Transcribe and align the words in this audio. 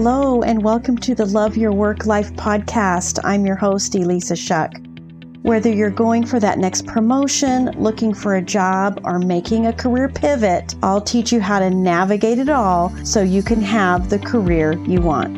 Hello, 0.00 0.42
and 0.42 0.62
welcome 0.62 0.96
to 0.98 1.12
the 1.12 1.26
Love 1.26 1.56
Your 1.56 1.72
Work 1.72 2.06
Life 2.06 2.32
podcast. 2.34 3.18
I'm 3.24 3.44
your 3.44 3.56
host, 3.56 3.96
Elissa 3.96 4.36
Shuck. 4.36 4.72
Whether 5.42 5.72
you're 5.72 5.90
going 5.90 6.24
for 6.24 6.38
that 6.38 6.60
next 6.60 6.86
promotion, 6.86 7.72
looking 7.72 8.14
for 8.14 8.36
a 8.36 8.40
job, 8.40 9.00
or 9.02 9.18
making 9.18 9.66
a 9.66 9.72
career 9.72 10.08
pivot, 10.08 10.76
I'll 10.84 11.00
teach 11.00 11.32
you 11.32 11.40
how 11.40 11.58
to 11.58 11.68
navigate 11.68 12.38
it 12.38 12.48
all 12.48 12.94
so 13.04 13.22
you 13.22 13.42
can 13.42 13.60
have 13.60 14.08
the 14.08 14.20
career 14.20 14.74
you 14.86 15.00
want. 15.00 15.34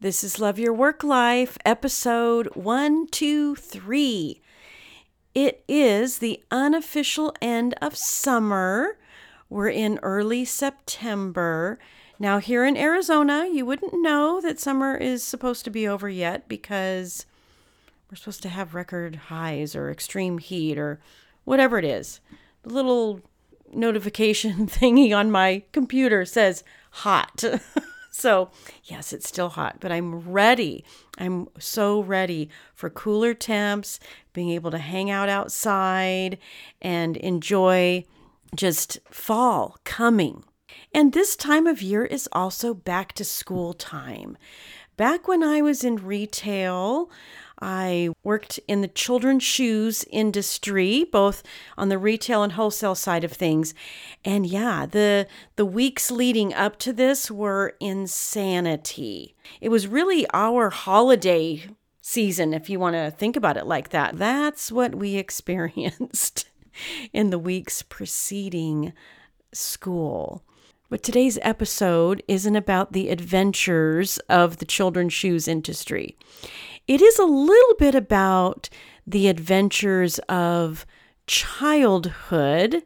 This 0.00 0.24
is 0.24 0.40
Love 0.40 0.58
Your 0.58 0.72
Work 0.72 1.04
Life, 1.04 1.58
episode 1.66 2.46
123. 2.54 4.40
It 5.34 5.62
is 5.68 6.18
the 6.18 6.42
unofficial 6.50 7.34
end 7.40 7.74
of 7.80 7.96
summer. 7.96 8.98
We're 9.48 9.68
in 9.68 9.98
early 10.02 10.44
September. 10.44 11.78
Now, 12.18 12.38
here 12.38 12.64
in 12.64 12.76
Arizona, 12.76 13.48
you 13.50 13.64
wouldn't 13.64 14.02
know 14.02 14.40
that 14.40 14.58
summer 14.58 14.96
is 14.96 15.22
supposed 15.22 15.64
to 15.64 15.70
be 15.70 15.86
over 15.86 16.08
yet 16.08 16.48
because 16.48 17.26
we're 18.10 18.16
supposed 18.16 18.42
to 18.42 18.48
have 18.48 18.74
record 18.74 19.16
highs 19.16 19.76
or 19.76 19.90
extreme 19.90 20.38
heat 20.38 20.78
or 20.78 21.00
whatever 21.44 21.78
it 21.78 21.84
is. 21.84 22.20
The 22.62 22.70
little 22.70 23.20
notification 23.72 24.66
thingy 24.66 25.16
on 25.16 25.30
my 25.30 25.62
computer 25.72 26.24
says 26.24 26.64
hot. 26.90 27.44
So, 28.18 28.50
yes, 28.82 29.12
it's 29.12 29.28
still 29.28 29.50
hot, 29.50 29.76
but 29.78 29.92
I'm 29.92 30.28
ready. 30.28 30.84
I'm 31.18 31.46
so 31.60 32.00
ready 32.00 32.50
for 32.74 32.90
cooler 32.90 33.32
temps, 33.32 34.00
being 34.32 34.50
able 34.50 34.72
to 34.72 34.78
hang 34.78 35.08
out 35.08 35.28
outside 35.28 36.38
and 36.82 37.16
enjoy 37.18 38.04
just 38.56 38.98
fall 39.08 39.76
coming. 39.84 40.42
And 40.92 41.12
this 41.12 41.36
time 41.36 41.68
of 41.68 41.80
year 41.80 42.04
is 42.04 42.28
also 42.32 42.74
back 42.74 43.12
to 43.12 43.24
school 43.24 43.72
time. 43.72 44.36
Back 44.96 45.28
when 45.28 45.44
I 45.44 45.62
was 45.62 45.84
in 45.84 45.94
retail, 45.94 47.08
I 47.60 48.10
worked 48.22 48.60
in 48.68 48.80
the 48.80 48.88
children's 48.88 49.42
shoes 49.42 50.04
industry, 50.10 51.04
both 51.10 51.42
on 51.76 51.88
the 51.88 51.98
retail 51.98 52.42
and 52.42 52.52
wholesale 52.52 52.94
side 52.94 53.24
of 53.24 53.32
things. 53.32 53.74
And 54.24 54.46
yeah, 54.46 54.86
the 54.86 55.26
the 55.56 55.66
weeks 55.66 56.10
leading 56.10 56.54
up 56.54 56.78
to 56.80 56.92
this 56.92 57.30
were 57.30 57.74
insanity. 57.80 59.34
It 59.60 59.70
was 59.70 59.88
really 59.88 60.26
our 60.32 60.70
holiday 60.70 61.64
season 62.00 62.54
if 62.54 62.70
you 62.70 62.78
want 62.78 62.94
to 62.94 63.10
think 63.10 63.36
about 63.36 63.56
it 63.56 63.66
like 63.66 63.90
that. 63.90 64.18
That's 64.18 64.72
what 64.72 64.94
we 64.94 65.16
experienced 65.16 66.48
in 67.12 67.30
the 67.30 67.38
weeks 67.38 67.82
preceding 67.82 68.92
school. 69.52 70.44
But 70.90 71.02
today's 71.02 71.38
episode 71.42 72.22
isn't 72.28 72.56
about 72.56 72.92
the 72.92 73.10
adventures 73.10 74.18
of 74.28 74.56
the 74.56 74.64
children's 74.64 75.12
shoes 75.12 75.46
industry 75.46 76.16
it 76.88 77.02
is 77.02 77.18
a 77.18 77.24
little 77.24 77.74
bit 77.78 77.94
about 77.94 78.70
the 79.06 79.28
adventures 79.28 80.18
of 80.20 80.86
childhood 81.26 82.82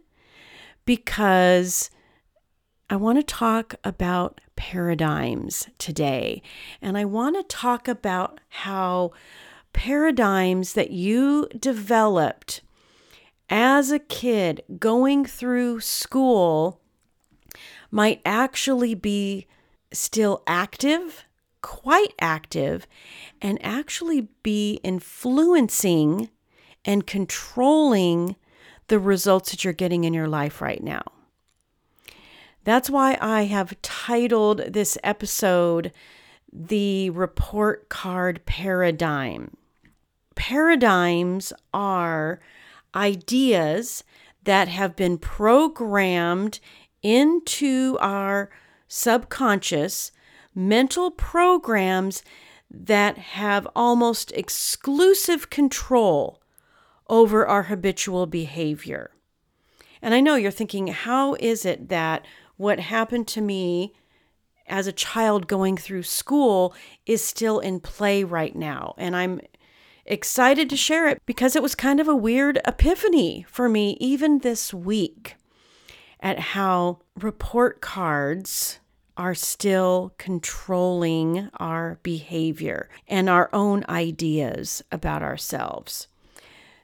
because 0.84 1.88
I 2.90 2.96
want 2.96 3.18
to 3.18 3.22
talk 3.22 3.76
about 3.84 4.40
paradigms 4.56 5.68
today. 5.78 6.42
And 6.82 6.98
I 6.98 7.04
want 7.04 7.36
to 7.36 7.56
talk 7.56 7.86
about 7.86 8.40
how 8.48 9.12
paradigms 9.72 10.74
that 10.74 10.90
you 10.90 11.48
developed 11.58 12.60
as 13.48 13.92
a 13.92 14.00
kid 14.00 14.62
going 14.78 15.24
through 15.24 15.80
school 15.80 16.81
might 17.92 18.20
actually 18.24 18.96
be 18.96 19.46
still 19.92 20.42
active 20.48 21.24
quite 21.62 22.12
active 22.20 22.86
and 23.40 23.64
actually 23.64 24.28
be 24.42 24.74
influencing 24.82 26.28
and 26.84 27.06
controlling 27.06 28.36
the 28.88 28.98
results 28.98 29.52
that 29.52 29.64
you're 29.64 29.72
getting 29.72 30.04
in 30.04 30.12
your 30.12 30.28
life 30.28 30.60
right 30.60 30.82
now. 30.82 31.02
That's 32.64 32.90
why 32.90 33.16
I 33.20 33.44
have 33.44 33.80
titled 33.80 34.58
this 34.72 34.98
episode 35.02 35.92
The 36.52 37.10
Report 37.10 37.88
Card 37.88 38.44
Paradigm. 38.44 39.56
Paradigms 40.34 41.52
are 41.72 42.40
ideas 42.94 44.04
that 44.44 44.68
have 44.68 44.96
been 44.96 45.18
programmed 45.18 46.58
into 47.02 47.98
our 48.00 48.50
subconscious 48.88 50.12
mental 50.54 51.10
programs 51.10 52.22
that 52.70 53.18
have 53.18 53.66
almost 53.74 54.32
exclusive 54.32 55.50
control 55.50 56.42
over 57.08 57.46
our 57.46 57.64
habitual 57.64 58.26
behavior. 58.26 59.10
And 60.00 60.14
I 60.14 60.20
know 60.20 60.34
you're 60.34 60.50
thinking, 60.50 60.88
how 60.88 61.34
is 61.34 61.64
it 61.64 61.88
that 61.90 62.26
what 62.56 62.80
happened 62.80 63.28
to 63.28 63.40
me 63.40 63.94
as 64.66 64.86
a 64.86 64.92
child 64.92 65.46
going 65.46 65.76
through 65.76 66.04
school 66.04 66.74
is 67.06 67.22
still 67.22 67.60
in 67.60 67.80
play 67.80 68.24
right 68.24 68.56
now? 68.56 68.94
And 68.96 69.14
I'm 69.14 69.40
excited 70.06 70.68
to 70.70 70.76
share 70.76 71.08
it 71.08 71.22
because 71.26 71.54
it 71.54 71.62
was 71.62 71.74
kind 71.74 72.00
of 72.00 72.08
a 72.08 72.16
weird 72.16 72.58
epiphany 72.66 73.46
for 73.48 73.68
me, 73.68 73.96
even 74.00 74.38
this 74.38 74.74
week, 74.74 75.36
at 76.22 76.38
how 76.38 77.00
report 77.20 77.82
cards 77.82 78.78
are 79.16 79.34
still 79.34 80.14
controlling 80.16 81.50
our 81.58 81.98
behavior 82.02 82.88
and 83.06 83.28
our 83.28 83.50
own 83.52 83.84
ideas 83.88 84.82
about 84.90 85.22
ourselves. 85.22 86.08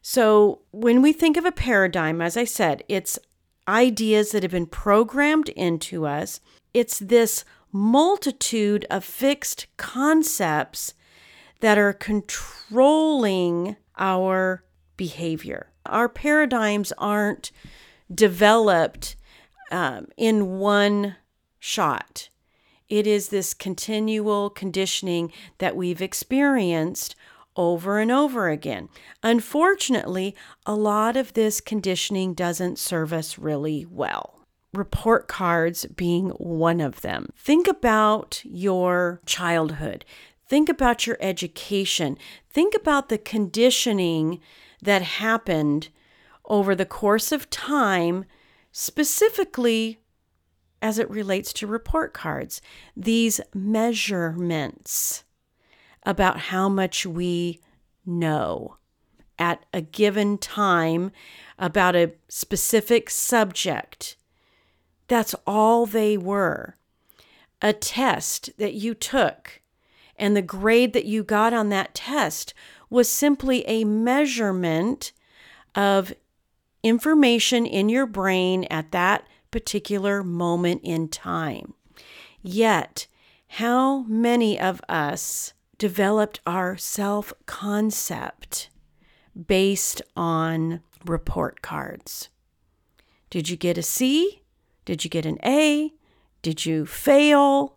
So, 0.03 0.61
when 0.71 1.01
we 1.01 1.13
think 1.13 1.37
of 1.37 1.45
a 1.45 1.53
paradigm, 1.53 2.21
as 2.21 2.37
I 2.37 2.45
said, 2.45 2.83
it's 2.89 3.19
ideas 3.67 4.31
that 4.31 4.43
have 4.43 4.53
been 4.53 4.67
programmed 4.67 5.49
into 5.51 6.07
us. 6.07 6.41
It's 6.73 6.99
this 6.99 7.45
multitude 7.73 8.87
of 8.91 9.05
fixed 9.05 9.67
concepts 9.77 10.95
that 11.61 11.77
are 11.77 11.93
controlling 11.93 13.77
our 13.99 14.65
behavior. 14.97 15.71
Our 15.87 16.09
paradigms 16.09 16.93
aren't 16.99 17.51
developed 18.13 19.17
um, 19.71 20.07
in 20.17 20.59
one 20.59 21.17
shot. 21.59 22.29
It 22.89 23.07
is 23.07 23.29
this 23.29 23.53
continual 23.53 24.49
conditioning 24.51 25.33
that 25.59 25.77
we've 25.77 26.01
experienced 26.01 27.15
over 27.57 27.99
and 27.99 28.11
over 28.11 28.49
again. 28.49 28.89
Unfortunately, 29.23 30.35
a 30.65 30.75
lot 30.75 31.17
of 31.17 31.35
this 31.35 31.61
conditioning 31.61 32.33
doesn't 32.33 32.79
serve 32.79 33.13
us 33.13 33.37
really 33.37 33.85
well. 33.85 34.47
Report 34.73 35.29
cards 35.29 35.85
being 35.87 36.31
one 36.31 36.81
of 36.81 37.01
them. 37.01 37.29
Think 37.37 37.67
about 37.67 38.41
your 38.45 39.21
childhood. 39.27 40.05
Think 40.47 40.69
about 40.69 41.07
your 41.07 41.19
education. 41.21 42.17
Think 42.49 42.75
about 42.75 43.09
the 43.09 43.19
conditioning 43.19 44.41
that 44.81 45.03
happened 45.03 45.89
over 46.45 46.75
the 46.75 46.87
course 46.87 47.33
of 47.33 47.51
time, 47.51 48.25
specifically 48.81 49.99
as 50.81 51.01
it 51.01 51.11
relates 51.11 51.53
to 51.53 51.67
report 51.67 52.15
cards, 52.15 52.63
these 52.97 53.41
measurements 53.53 55.25
about 56.05 56.39
how 56.39 56.69
much 56.69 57.05
we 57.05 57.59
know 58.07 58.77
at 59.37 59.67
a 59.75 59.81
given 59.81 60.39
time 60.39 61.11
about 61.59 61.97
a 61.97 62.13
specific 62.29 63.11
subject. 63.11 64.17
That's 65.09 65.35
all 65.45 65.85
they 65.85 66.17
were. 66.17 66.77
A 67.61 67.73
test 67.73 68.51
that 68.59 68.75
you 68.75 68.95
took 68.95 69.61
and 70.15 70.37
the 70.37 70.43
grade 70.43 70.93
that 70.93 71.05
you 71.05 71.25
got 71.25 71.53
on 71.53 71.69
that 71.71 71.97
test 71.97 72.55
was 72.89 73.11
simply 73.11 73.67
a 73.67 73.83
measurement 73.83 75.11
of 75.75 76.13
information 76.83 77.67
in 77.67 77.89
your 77.89 78.07
brain 78.07 78.65
at 78.65 78.93
that 78.93 79.27
particular 79.51 80.23
moment 80.23 80.81
in 80.85 81.09
time. 81.09 81.75
Yet, 82.43 83.07
how 83.49 84.03
many 84.03 84.59
of 84.61 84.81
us 84.89 85.55
developed 85.79 86.41
our 86.47 86.77
self 86.77 87.33
concept 87.47 88.71
based 89.47 90.03
on 90.17 90.81
report 91.05 91.63
cards? 91.63 92.29
Did 93.31 93.49
you 93.49 93.57
get 93.57 93.79
a 93.79 93.83
C? 93.83 94.43
Did 94.85 95.05
you 95.05 95.11
get 95.11 95.27
an 95.27 95.39
A? 95.45 95.93
Did 96.43 96.65
you 96.65 96.87
fail? 96.87 97.77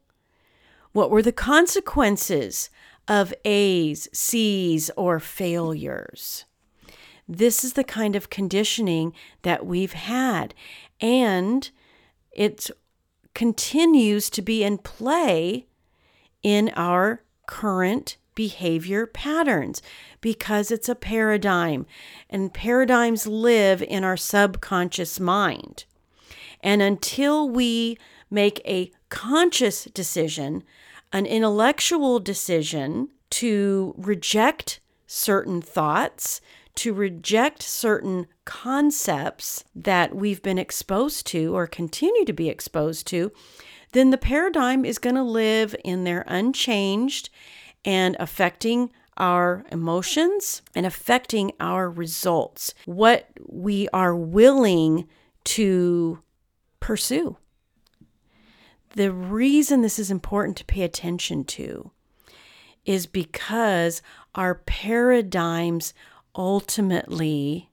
What 0.91 1.09
were 1.09 1.21
the 1.21 1.31
consequences 1.31 2.69
of 3.07 3.33
A's, 3.45 4.07
C's, 4.13 4.91
or 4.95 5.19
failures? 5.19 6.45
This 7.27 7.63
is 7.63 7.73
the 7.73 7.83
kind 7.83 8.15
of 8.15 8.29
conditioning 8.29 9.13
that 9.43 9.65
we've 9.65 9.93
had. 9.93 10.53
And 10.99 11.69
it 12.31 12.69
continues 13.33 14.29
to 14.31 14.41
be 14.41 14.63
in 14.63 14.77
play 14.77 15.67
in 16.43 16.71
our 16.75 17.23
current 17.45 18.17
behavior 18.35 19.05
patterns 19.05 19.81
because 20.21 20.71
it's 20.71 20.89
a 20.89 20.95
paradigm, 20.95 21.85
and 22.29 22.53
paradigms 22.53 23.27
live 23.27 23.81
in 23.81 24.03
our 24.03 24.17
subconscious 24.17 25.19
mind. 25.19 25.85
And 26.61 26.81
until 26.81 27.49
we 27.49 27.97
make 28.29 28.61
a 28.65 28.91
conscious 29.09 29.85
decision, 29.85 30.63
an 31.11 31.25
intellectual 31.25 32.19
decision 32.19 33.09
to 33.31 33.93
reject 33.97 34.79
certain 35.07 35.61
thoughts, 35.61 36.39
to 36.81 36.95
reject 36.95 37.61
certain 37.61 38.25
concepts 38.43 39.63
that 39.75 40.15
we've 40.15 40.41
been 40.41 40.57
exposed 40.57 41.27
to 41.27 41.55
or 41.55 41.67
continue 41.67 42.25
to 42.25 42.33
be 42.33 42.49
exposed 42.49 43.05
to, 43.05 43.31
then 43.91 44.09
the 44.09 44.17
paradigm 44.17 44.83
is 44.83 44.97
going 44.97 45.13
to 45.13 45.21
live 45.21 45.75
in 45.83 46.05
there 46.05 46.23
unchanged 46.25 47.29
and 47.85 48.17
affecting 48.19 48.89
our 49.17 49.63
emotions 49.71 50.63
and 50.73 50.87
affecting 50.87 51.51
our 51.59 51.87
results, 51.87 52.73
what 52.85 53.29
we 53.47 53.87
are 53.89 54.15
willing 54.15 55.07
to 55.43 56.17
pursue. 56.79 57.37
The 58.95 59.11
reason 59.11 59.83
this 59.83 59.99
is 59.99 60.09
important 60.09 60.57
to 60.57 60.65
pay 60.65 60.81
attention 60.81 61.43
to 61.43 61.91
is 62.85 63.05
because 63.05 64.01
our 64.33 64.55
paradigms 64.55 65.93
ultimately 66.35 67.69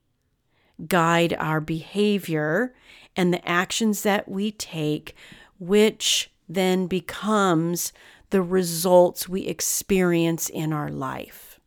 guide 0.87 1.35
our 1.35 1.61
behavior 1.61 2.75
and 3.17 3.33
the 3.33 3.49
actions 3.49 4.03
that 4.03 4.29
we 4.29 4.53
take, 4.53 5.15
which 5.59 6.31
then 6.49 6.87
becomes 6.87 7.93
the 8.31 8.43
results 8.43 9.29
we 9.29 9.43
experience 9.47 10.49
in 10.49 10.73
our 10.73 10.91
life. 10.91 11.59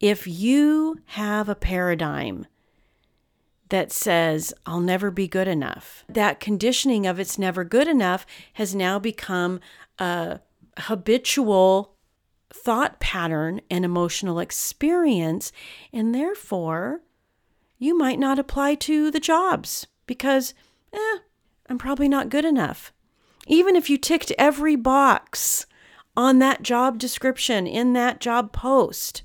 If 0.00 0.26
you 0.26 1.00
have 1.06 1.48
a 1.48 1.54
paradigm 1.54 2.46
that 3.68 3.92
says, 3.92 4.52
I'll 4.66 4.80
never 4.80 5.10
be 5.10 5.28
good 5.28 5.48
enough, 5.48 6.04
that 6.08 6.40
conditioning 6.40 7.06
of 7.06 7.18
it's 7.18 7.38
never 7.38 7.64
good 7.64 7.88
enough 7.88 8.26
has 8.54 8.74
now 8.74 8.98
become 8.98 9.60
a 9.98 10.40
habitual 10.78 11.91
thought 12.52 13.00
pattern 13.00 13.60
and 13.70 13.84
emotional 13.84 14.38
experience. 14.38 15.52
And 15.92 16.14
therefore, 16.14 17.00
you 17.78 17.96
might 17.96 18.18
not 18.18 18.38
apply 18.38 18.74
to 18.76 19.10
the 19.10 19.20
jobs 19.20 19.86
because, 20.06 20.54
eh, 20.92 21.18
I'm 21.68 21.78
probably 21.78 22.08
not 22.08 22.28
good 22.28 22.44
enough. 22.44 22.92
Even 23.46 23.74
if 23.74 23.90
you 23.90 23.98
ticked 23.98 24.32
every 24.38 24.76
box 24.76 25.66
on 26.16 26.38
that 26.38 26.62
job 26.62 26.98
description 26.98 27.66
in 27.66 27.92
that 27.94 28.20
job 28.20 28.52
post, 28.52 29.22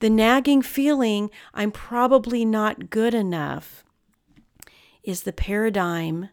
the 0.00 0.10
nagging 0.10 0.62
feeling, 0.62 1.30
I'm 1.54 1.70
probably 1.70 2.44
not 2.44 2.90
good 2.90 3.14
enough, 3.14 3.84
is 5.02 5.22
the 5.22 5.32
paradigm 5.32 6.30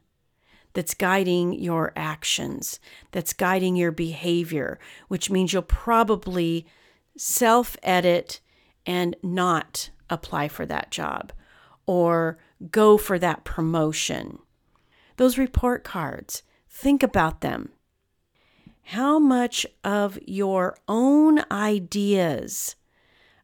that's 0.75 0.93
guiding 0.93 1.53
your 1.53 1.91
actions, 1.95 2.79
that's 3.11 3.33
guiding 3.33 3.75
your 3.75 3.91
behavior, 3.91 4.77
which 5.07 5.31
means 5.31 5.51
you'll 5.51 5.63
probably 5.63 6.67
self 7.17 7.75
edit 7.81 8.39
and 8.85 9.15
not 9.23 9.89
apply 10.11 10.47
for 10.47 10.67
that 10.67 10.91
job 10.91 11.33
or 11.87 12.37
go 12.69 12.95
for 12.97 13.17
that 13.17 13.43
promotion. 13.43 14.37
Those 15.17 15.39
report 15.39 15.83
cards, 15.83 16.43
Think 16.75 17.03
about 17.03 17.39
them. 17.39 17.69
How 18.83 19.17
much 19.17 19.65
of 19.85 20.19
your 20.27 20.75
own 20.89 21.39
ideas 21.49 22.75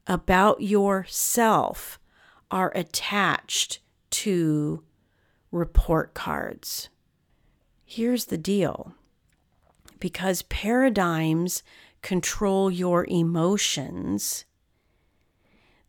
about 0.05 0.61
yourself 0.61 1.97
are 2.51 2.73
attached 2.75 3.79
to 4.11 4.83
report 5.49 6.13
cards? 6.13 6.89
Here's 7.93 8.27
the 8.27 8.37
deal 8.37 8.93
because 9.99 10.43
paradigms 10.43 11.61
control 12.01 12.71
your 12.71 13.05
emotions, 13.09 14.45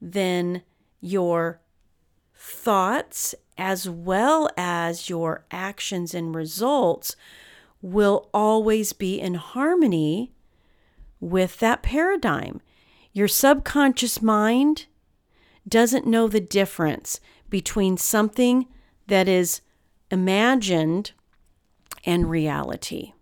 then 0.01 0.63
your 1.01 1.61
thoughts 2.35 3.37
as 3.57 3.89
well 3.89 4.51
as 4.57 5.09
your 5.09 5.45
actions 5.53 6.13
and 6.13 6.35
results 6.35 7.15
will 7.81 8.29
always 8.35 8.93
be 8.93 9.21
in 9.21 9.35
harmony 9.35 10.33
with 11.21 11.61
that 11.61 11.85
paradigm. 11.85 12.61
Your 13.13 13.29
subconscious 13.29 14.21
mind 14.21 14.87
doesn't 15.69 16.09
know 16.09 16.27
the 16.27 16.41
difference 16.41 17.21
between 17.49 17.97
something 17.97 18.67
that 19.07 19.29
is 19.29 19.61
imagined 20.11 21.13
and 22.05 22.29
reality. 22.29 23.13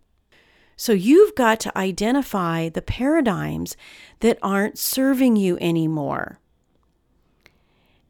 So 0.76 0.92
you've 0.92 1.34
got 1.34 1.60
to 1.60 1.78
identify 1.78 2.68
the 2.70 2.82
paradigms 2.82 3.76
that 4.20 4.38
aren't 4.42 4.78
serving 4.78 5.36
you 5.36 5.58
anymore 5.60 6.38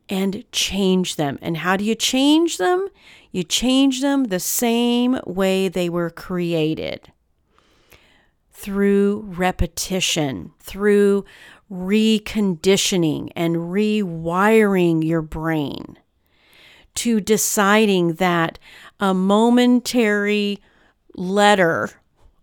and 0.09 0.45
change 0.53 1.17
them. 1.17 1.39
And 1.41 1.59
how 1.59 1.77
do 1.77 1.85
you 1.85 1.95
change 1.95 2.59
them? 2.59 2.89
You 3.33 3.45
change 3.45 4.01
them 4.01 4.25
the 4.25 4.41
same 4.41 5.19
way 5.25 5.69
they 5.69 5.89
were 5.89 6.11
created 6.11 7.13
through 8.53 9.25
repetition, 9.27 10.53
through 10.59 11.25
reconditioning 11.71 13.31
and 13.35 13.57
rewiring 13.57 15.05
your 15.05 15.23
brain 15.23 15.97
to 16.97 17.21
deciding 17.21 18.15
that 18.15 18.59
a 18.99 19.15
momentary 19.15 20.59
letter 21.15 21.91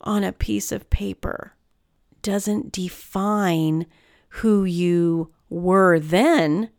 on 0.02 0.24
a 0.24 0.32
piece 0.32 0.72
of 0.72 0.90
paper 0.90 1.54
doesn't 2.22 2.72
define 2.72 3.86
who 4.30 4.64
you 4.64 5.32
were 5.50 6.00
then 6.00 6.70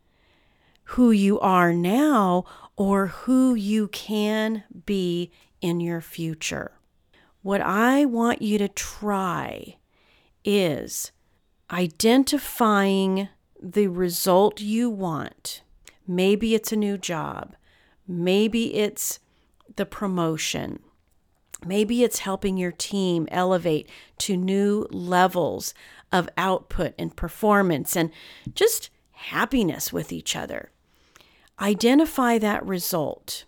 who 0.89 1.11
you 1.11 1.39
are 1.39 1.71
now 1.71 2.43
or 2.75 3.07
who 3.07 3.53
you 3.53 3.87
can 3.89 4.63
be 4.87 5.29
in 5.61 5.79
your 5.79 6.01
future. 6.01 6.71
What 7.43 7.61
I 7.61 8.05
want 8.05 8.41
you 8.41 8.57
to 8.57 8.67
try 8.67 9.77
is 10.43 11.11
identifying 11.69 13.29
the 13.61 13.85
result 13.87 14.61
you 14.61 14.89
want. 14.89 15.61
Maybe 16.07 16.55
it's 16.55 16.71
a 16.71 16.75
new 16.75 16.97
job. 16.97 17.55
Maybe 18.11 18.73
it's 18.73 19.19
the 19.75 19.85
promotion. 19.85 20.79
Maybe 21.63 22.03
it's 22.03 22.19
helping 22.19 22.57
your 22.57 22.71
team 22.71 23.27
elevate 23.29 23.87
to 24.19 24.35
new 24.35 24.87
levels 24.89 25.75
of 26.11 26.27
output 26.35 26.95
and 26.97 27.15
performance 27.15 27.95
and 27.95 28.09
just 28.55 28.89
happiness 29.11 29.93
with 29.93 30.11
each 30.11 30.35
other. 30.35 30.71
Identify 31.61 32.39
that 32.39 32.65
result. 32.65 33.45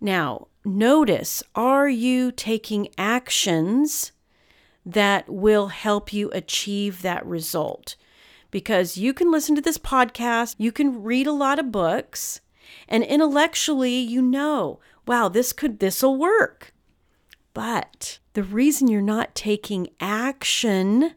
Now, 0.00 0.48
notice 0.64 1.40
are 1.54 1.88
you 1.88 2.32
taking 2.32 2.88
actions 2.98 4.10
that 4.84 5.28
will 5.28 5.68
help 5.68 6.12
you 6.12 6.28
achieve 6.32 7.02
that 7.02 7.24
result? 7.24 7.94
Because 8.50 8.96
you 8.96 9.14
can 9.14 9.30
listen 9.30 9.54
to 9.54 9.62
this 9.62 9.78
podcast, 9.78 10.56
you 10.58 10.72
can 10.72 11.04
read 11.04 11.28
a 11.28 11.32
lot 11.32 11.60
of 11.60 11.70
books, 11.70 12.40
and 12.88 13.02
intellectually 13.04 13.98
you 13.98 14.22
know, 14.22 14.80
wow, 15.06 15.28
this 15.28 15.52
could 15.52 15.78
this'll 15.78 16.16
work. 16.16 16.72
But 17.54 18.18
the 18.34 18.42
reason 18.42 18.88
you're 18.88 19.02
not 19.02 19.34
taking 19.34 19.88
action 20.00 21.14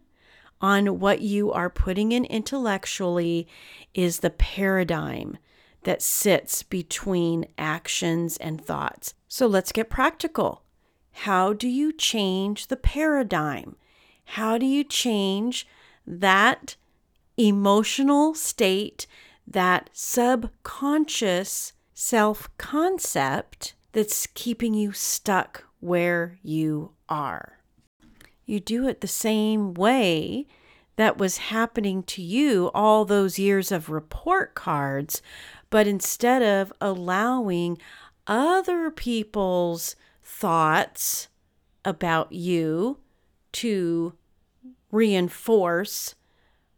on 0.62 1.00
what 1.00 1.22
you 1.22 1.52
are 1.52 1.70
putting 1.70 2.12
in 2.12 2.26
intellectually 2.26 3.48
is 3.94 4.20
the 4.20 4.30
paradigm 4.30 5.38
that 5.84 6.02
sits 6.02 6.64
between 6.64 7.46
actions 7.58 8.38
and 8.38 8.64
thoughts. 8.64 9.14
So 9.28 9.46
let's 9.46 9.72
get 9.72 9.90
practical. 9.90 10.64
How 11.12 11.54
do 11.54 11.68
you 11.68 11.92
change 11.92 12.68
the 12.68 12.78
paradigm? 12.78 13.76
How 14.26 14.58
do 14.58 14.66
you 14.66 14.84
change 14.84 15.68
that 16.08 16.76
emotional 17.38 18.34
state, 18.34 19.08
that 19.48 19.90
subconscious 19.94 21.74
self 21.94 22.50
concept 22.58 23.76
that's 23.92 24.28
keeping 24.28 24.74
you 24.74 24.92
stuck 24.92 25.66
where 25.80 26.40
you 26.42 26.92
are? 27.10 27.60
You 28.46 28.60
do 28.60 28.88
it 28.88 29.02
the 29.02 29.08
same 29.08 29.74
way 29.74 30.48
that 30.96 31.18
was 31.18 31.38
happening 31.38 32.04
to 32.04 32.22
you 32.22 32.70
all 32.74 33.06
those 33.06 33.40
years 33.40 33.72
of 33.72 33.90
report 33.90 34.54
cards, 34.54 35.22
but 35.70 35.88
instead 35.88 36.42
of 36.44 36.72
allowing 36.80 37.78
other 38.28 38.92
people's 38.92 39.96
thoughts 40.24 41.28
about 41.84 42.32
you 42.32 43.00
to 43.52 44.14
reinforce 44.92 46.16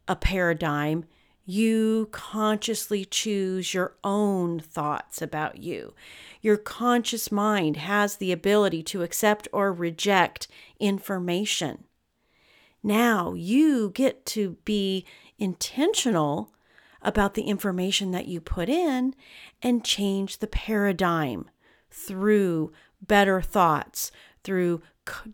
a 0.08 0.16
paradigm, 0.16 1.06
you 1.46 2.10
consciously 2.12 3.06
choose 3.06 3.74
your 3.74 3.96
own 4.04 4.60
thoughts 4.60 5.22
about 5.22 5.60
you. 5.60 5.94
Your 6.42 6.58
conscious 6.58 7.32
mind 7.32 7.78
has 7.78 8.18
the 8.18 8.32
ability 8.32 8.82
to 8.84 9.04
accept 9.04 9.48
or 9.54 9.72
reject 9.72 10.48
information. 10.80 11.84
Now 12.82 13.34
you 13.34 13.92
get 13.92 14.26
to 14.28 14.58
be 14.66 15.06
intentional 15.38 16.52
about 17.02 17.36
the 17.36 17.44
information 17.44 18.12
that 18.12 18.28
you 18.28 18.42
put 18.42 18.68
in 18.68 19.14
and 19.62 19.86
change 19.86 20.40
the 20.40 20.48
paradigm 20.48 21.50
through 21.92 22.72
better 23.02 23.42
thoughts, 23.42 24.12
through 24.44 24.82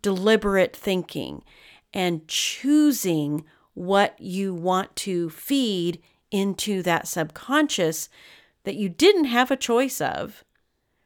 deliberate 0.02 0.76
thinking, 0.76 1.44
and 1.94 2.28
choosing 2.28 3.46
what 3.74 4.20
you 4.20 4.54
want 4.54 4.96
to 4.96 5.30
feed 5.30 6.02
into 6.30 6.82
that 6.84 7.08
subconscious 7.08 8.10
that 8.64 8.76
you 8.76 8.90
didn't 8.90 9.26
have 9.26 9.52
a 9.52 9.58
choice 9.58 10.00
of 10.00 10.44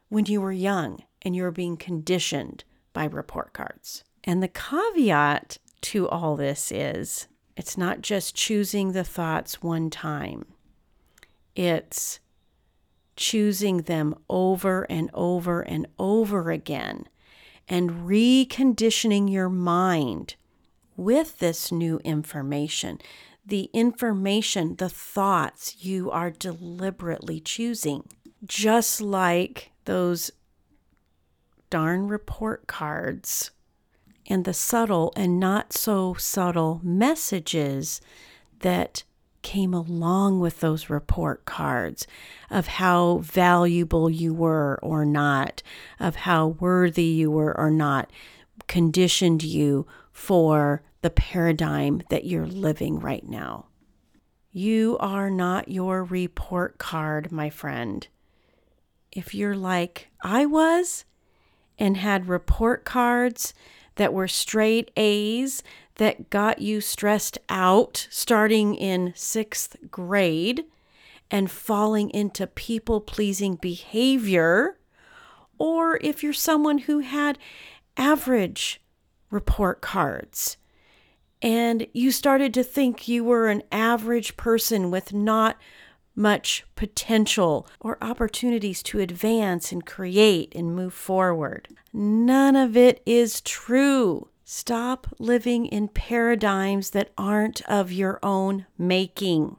when 0.09 0.25
you 0.25 0.41
were 0.41 0.51
young 0.51 1.03
and 1.21 1.35
you 1.35 1.43
were 1.43 1.51
being 1.51 1.77
conditioned 1.77 2.63
by 2.93 3.05
report 3.05 3.53
cards. 3.53 4.03
And 4.23 4.41
the 4.41 4.47
caveat 4.47 5.57
to 5.81 6.07
all 6.09 6.35
this 6.35 6.71
is 6.71 7.27
it's 7.55 7.77
not 7.77 8.01
just 8.01 8.35
choosing 8.35 8.91
the 8.91 9.03
thoughts 9.03 9.61
one 9.61 9.89
time, 9.89 10.45
it's 11.55 12.19
choosing 13.15 13.83
them 13.83 14.13
over 14.29 14.83
and 14.89 15.09
over 15.13 15.61
and 15.61 15.87
over 15.97 16.51
again 16.51 17.07
and 17.67 17.91
reconditioning 17.91 19.31
your 19.31 19.49
mind 19.49 20.35
with 20.95 21.39
this 21.39 21.71
new 21.71 21.99
information. 22.03 22.99
The 23.45 23.69
information, 23.73 24.75
the 24.75 24.89
thoughts 24.89 25.77
you 25.79 26.09
are 26.09 26.31
deliberately 26.31 27.39
choosing. 27.39 28.07
Just 28.43 29.01
like 29.01 29.71
those 29.85 30.31
darn 31.69 32.07
report 32.07 32.67
cards 32.67 33.51
and 34.27 34.45
the 34.45 34.53
subtle 34.53 35.13
and 35.15 35.39
not 35.39 35.73
so 35.73 36.13
subtle 36.15 36.79
messages 36.83 38.01
that 38.59 39.03
came 39.41 39.75
along 39.75 40.39
with 40.39 40.59
those 40.59 40.89
report 40.89 41.45
cards 41.45 42.07
of 42.49 42.65
how 42.65 43.19
valuable 43.19 44.09
you 44.09 44.33
were 44.33 44.79
or 44.81 45.05
not, 45.05 45.61
of 45.99 46.15
how 46.15 46.47
worthy 46.47 47.03
you 47.03 47.29
were 47.29 47.55
or 47.55 47.69
not, 47.69 48.11
conditioned 48.67 49.43
you 49.43 49.85
for 50.15 50.81
the 51.01 51.09
paradigm 51.09 52.01
that 52.09 52.23
you're 52.23 52.47
living 52.47 52.97
right 53.01 53.27
now. 53.27 53.65
You 54.49 54.95
are 55.01 55.29
not 55.29 55.67
your 55.67 56.05
report 56.05 56.77
card, 56.77 57.33
my 57.33 57.49
friend. 57.49 58.07
If 59.11 59.35
you're 59.35 59.57
like 59.57 60.07
I 60.23 60.45
was 60.45 61.03
and 61.77 61.97
had 61.97 62.29
report 62.29 62.85
cards 62.85 63.53
that 63.95 64.13
were 64.13 64.29
straight 64.29 64.89
A's 64.95 65.61
that 65.95 66.29
got 66.29 66.61
you 66.61 66.79
stressed 66.79 67.37
out 67.49 68.07
starting 68.09 68.73
in 68.73 69.11
sixth 69.17 69.75
grade 69.91 70.63
and 71.29 71.51
falling 71.51 72.09
into 72.11 72.47
people 72.47 73.01
pleasing 73.01 73.55
behavior, 73.57 74.77
or 75.57 75.99
if 76.01 76.23
you're 76.23 76.31
someone 76.31 76.77
who 76.77 76.99
had 76.99 77.37
average 77.97 78.79
report 79.29 79.81
cards. 79.81 80.57
And 81.41 81.87
you 81.93 82.11
started 82.11 82.53
to 82.55 82.63
think 82.63 83.07
you 83.07 83.23
were 83.23 83.47
an 83.49 83.63
average 83.71 84.37
person 84.37 84.89
with 84.89 85.13
not 85.13 85.57
much 86.15 86.65
potential 86.75 87.67
or 87.79 87.97
opportunities 88.01 88.81
to 88.81 88.99
advance 88.99 89.71
and 89.71 89.85
create 89.85 90.53
and 90.55 90.75
move 90.75 90.93
forward. 90.93 91.67
None 91.91 92.55
of 92.55 92.77
it 92.77 93.01
is 93.05 93.41
true. 93.41 94.29
Stop 94.43 95.07
living 95.19 95.65
in 95.65 95.87
paradigms 95.89 96.91
that 96.91 97.11
aren't 97.17 97.61
of 97.69 97.91
your 97.91 98.19
own 98.23 98.65
making. 98.77 99.57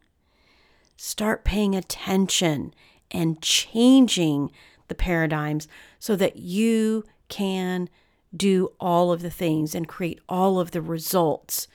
Start 0.97 1.45
paying 1.45 1.75
attention 1.75 2.73
and 3.11 3.43
changing 3.43 4.51
the 4.89 4.95
paradigms 4.95 5.69
so 5.99 6.17
that 6.17 6.37
you 6.37 7.05
can 7.29 7.91
do 8.37 8.73
all 8.79 9.13
of 9.13 9.23
the 9.23 9.31
things 9.31 9.75
and 9.75 9.89
create 9.89 10.21
all 10.29 10.59
of 10.61 10.71
the 10.71 10.83
results 10.83 11.69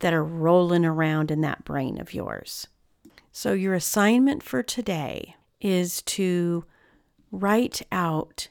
that 0.00 0.14
are 0.14 0.24
rolling 0.24 0.84
around 0.84 1.30
in 1.30 1.40
that 1.40 1.64
brain 1.64 2.00
of 2.00 2.14
yours. 2.14 2.68
So, 3.32 3.52
your 3.52 3.74
assignment 3.74 4.42
for 4.42 4.62
today 4.62 5.36
is 5.60 6.02
to 6.02 6.64
write 7.30 7.82
out 7.90 8.48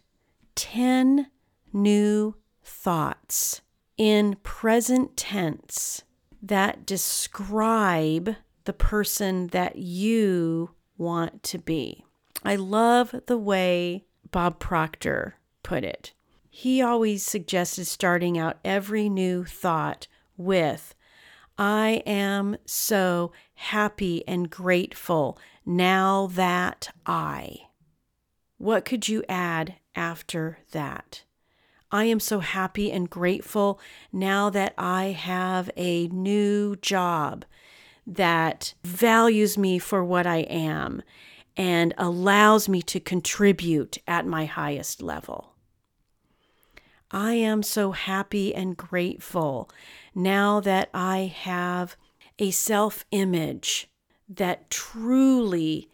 10 0.56 1.28
new 1.74 2.36
thoughts 2.64 3.62
in 3.98 4.36
present 4.44 5.16
tense 5.18 6.04
that 6.42 6.86
describe 6.86 8.36
the 8.66 8.74
person 8.74 9.48
that 9.48 9.78
you 9.78 10.72
want 10.98 11.44
to 11.44 11.58
be. 11.58 12.04
I 12.44 12.56
love 12.56 13.16
the 13.28 13.38
way 13.38 14.06
Bob 14.32 14.60
Proctor 14.60 15.36
put 15.64 15.84
it 15.84 16.14
he 16.58 16.82
always 16.82 17.22
suggested 17.22 17.84
starting 17.86 18.38
out 18.38 18.58
every 18.64 19.10
new 19.10 19.44
thought 19.44 20.08
with, 20.38 20.96
I 21.58 22.02
am 22.06 22.56
so 22.66 23.34
happy 23.56 24.26
and 24.26 24.50
grateful 24.50 25.38
now 25.66 26.28
that 26.28 26.96
I. 27.06 27.58
What 28.58 28.86
could 28.86 29.10
you 29.10 29.22
add 29.28 29.76
after 29.96 30.60
that? 30.72 31.24
I 31.92 32.06
am 32.06 32.22
so 32.22 32.40
happy 32.40 32.90
and 32.90 33.10
grateful 33.10 33.78
now 34.14 34.50
that 34.52 34.74
I 34.78 35.08
have 35.08 35.70
a 35.76 36.08
new 36.08 36.78
job 36.78 37.44
that 38.08 38.76
values 38.86 39.58
me 39.58 39.78
for 39.78 40.06
what 40.06 40.26
I 40.26 40.38
am 40.38 41.02
and 41.58 41.94
allows 41.98 42.70
me 42.70 42.82
to 42.84 43.02
contribute 43.02 43.98
at 44.08 44.26
my 44.26 44.46
highest 44.46 45.02
level. 45.02 45.55
I 47.12 47.34
am 47.34 47.64
so 47.64 47.92
happy 47.92 48.54
and 48.54 48.76
grateful 48.76 49.70
now 50.14 50.60
that 50.62 50.90
I 50.94 51.34
have 51.36 51.96
a 52.40 52.52
self 52.52 53.06
image 53.12 53.90
that 54.28 54.70
truly 54.70 55.90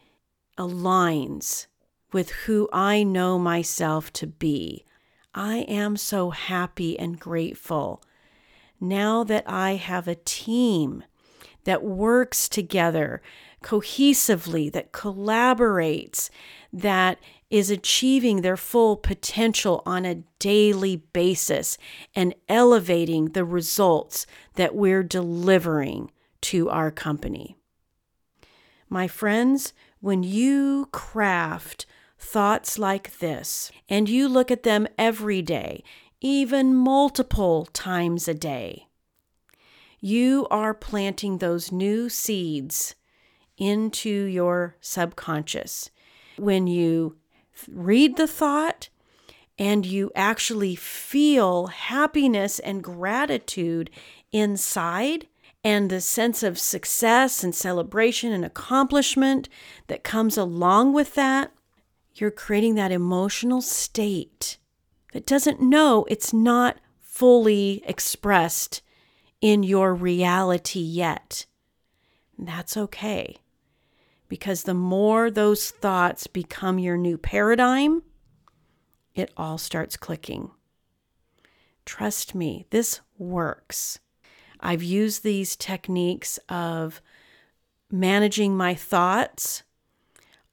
aligns 0.58 1.66
with 2.12 2.30
who 2.30 2.68
I 2.72 3.02
know 3.02 3.38
myself 3.38 4.12
to 4.14 4.26
be. 4.26 4.84
I 5.34 5.58
am 5.60 5.96
so 5.96 6.30
happy 6.30 6.98
and 6.98 7.18
grateful 7.18 8.02
now 8.80 9.24
that 9.24 9.44
I 9.46 9.76
have 9.76 10.08
a 10.08 10.16
team 10.16 11.04
that 11.64 11.84
works 11.84 12.48
together 12.48 13.22
cohesively, 13.62 14.70
that 14.72 14.92
collaborates, 14.92 16.30
that 16.72 17.18
is 17.50 17.70
achieving 17.70 18.40
their 18.40 18.56
full 18.56 18.96
potential 18.96 19.82
on 19.84 20.06
a 20.06 20.22
daily 20.38 20.96
basis 20.96 21.76
and 22.14 22.34
elevating 22.48 23.26
the 23.26 23.44
results 23.44 24.26
that 24.54 24.74
we're 24.74 25.02
delivering 25.02 26.10
to 26.40 26.70
our 26.70 26.90
company. 26.90 27.56
My 28.88 29.06
friends, 29.06 29.72
when 30.00 30.22
you 30.22 30.88
craft 30.92 31.86
thoughts 32.18 32.78
like 32.78 33.18
this 33.18 33.70
and 33.88 34.08
you 34.08 34.28
look 34.28 34.50
at 34.50 34.62
them 34.62 34.86
every 34.96 35.42
day, 35.42 35.84
even 36.20 36.74
multiple 36.74 37.66
times 37.72 38.28
a 38.28 38.34
day, 38.34 38.86
you 40.00 40.46
are 40.50 40.72
planting 40.72 41.38
those 41.38 41.70
new 41.70 42.08
seeds 42.08 42.94
into 43.62 44.24
your 44.24 44.74
subconscious. 44.80 45.88
When 46.36 46.66
you 46.66 47.16
read 47.68 48.16
the 48.16 48.26
thought 48.26 48.88
and 49.56 49.86
you 49.86 50.10
actually 50.16 50.74
feel 50.74 51.68
happiness 51.68 52.58
and 52.58 52.82
gratitude 52.82 53.88
inside 54.32 55.28
and 55.62 55.90
the 55.90 56.00
sense 56.00 56.42
of 56.42 56.58
success 56.58 57.44
and 57.44 57.54
celebration 57.54 58.32
and 58.32 58.44
accomplishment 58.44 59.48
that 59.86 60.02
comes 60.02 60.36
along 60.36 60.92
with 60.92 61.14
that, 61.14 61.52
you're 62.16 62.32
creating 62.32 62.74
that 62.74 62.90
emotional 62.90 63.62
state 63.62 64.58
that 65.12 65.24
doesn't 65.24 65.60
know 65.60 66.04
it's 66.08 66.32
not 66.32 66.78
fully 67.00 67.80
expressed 67.86 68.82
in 69.40 69.62
your 69.62 69.94
reality 69.94 70.80
yet. 70.80 71.46
That's 72.36 72.76
okay. 72.76 73.36
Because 74.32 74.62
the 74.62 74.72
more 74.72 75.30
those 75.30 75.70
thoughts 75.70 76.26
become 76.26 76.78
your 76.78 76.96
new 76.96 77.18
paradigm, 77.18 78.02
it 79.14 79.30
all 79.36 79.58
starts 79.58 79.98
clicking. 79.98 80.50
Trust 81.84 82.34
me, 82.34 82.64
this 82.70 83.00
works. 83.18 83.98
I've 84.58 84.82
used 84.82 85.22
these 85.22 85.54
techniques 85.54 86.38
of 86.48 87.02
managing 87.90 88.56
my 88.56 88.74
thoughts 88.74 89.64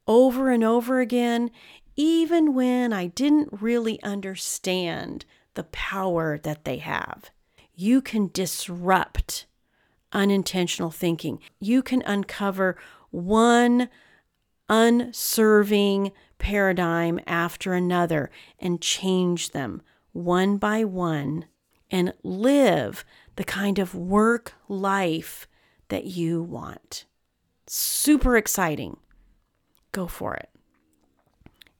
over 0.06 0.50
and 0.50 0.62
over 0.62 1.00
again, 1.00 1.50
even 1.96 2.52
when 2.52 2.92
I 2.92 3.06
didn't 3.06 3.62
really 3.62 3.98
understand 4.02 5.24
the 5.54 5.64
power 5.64 6.36
that 6.36 6.66
they 6.66 6.76
have. 6.76 7.30
You 7.74 8.02
can 8.02 8.28
disrupt 8.34 9.46
unintentional 10.12 10.90
thinking. 10.90 11.38
You 11.60 11.82
can 11.82 12.02
uncover 12.02 12.76
one 13.10 13.88
unserving 14.68 16.12
paradigm 16.38 17.20
after 17.26 17.74
another 17.74 18.30
and 18.58 18.80
change 18.80 19.50
them 19.50 19.82
one 20.12 20.56
by 20.56 20.84
one 20.84 21.44
and 21.90 22.12
live 22.22 23.04
the 23.36 23.44
kind 23.44 23.78
of 23.78 23.94
work 23.94 24.54
life 24.68 25.46
that 25.88 26.04
you 26.04 26.42
want. 26.42 27.04
Super 27.66 28.36
exciting. 28.36 28.96
Go 29.92 30.06
for 30.06 30.34
it. 30.34 30.48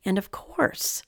And 0.05 0.19
of 0.19 0.31
course, 0.31 1.03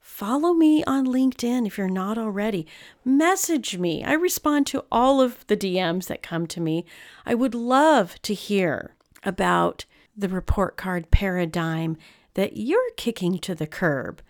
follow 0.00 0.52
me 0.52 0.84
on 0.84 1.06
LinkedIn 1.06 1.66
if 1.66 1.78
you're 1.78 1.88
not 1.88 2.18
already. 2.18 2.66
Message 3.04 3.78
me. 3.78 4.04
I 4.04 4.12
respond 4.12 4.66
to 4.68 4.84
all 4.90 5.20
of 5.20 5.46
the 5.46 5.56
DMs 5.56 6.06
that 6.06 6.22
come 6.22 6.46
to 6.48 6.60
me. 6.60 6.84
I 7.24 7.34
would 7.34 7.54
love 7.54 8.20
to 8.22 8.34
hear 8.34 8.94
about 9.24 9.84
the 10.16 10.28
report 10.28 10.76
card 10.76 11.10
paradigm 11.10 11.96
that 12.34 12.56
you're 12.56 12.90
kicking 12.96 13.38
to 13.38 13.54
the 13.54 13.66
curb 13.66 14.22